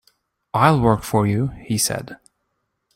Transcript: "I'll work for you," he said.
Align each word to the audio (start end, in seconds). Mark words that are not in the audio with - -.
"I'll 0.55 0.81
work 0.81 1.03
for 1.03 1.27
you," 1.27 1.49
he 1.67 1.77
said. 1.77 2.17